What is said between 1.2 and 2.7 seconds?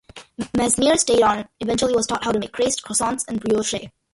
on and eventually was taught how to make